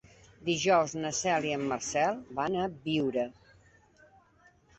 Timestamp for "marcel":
1.73-2.17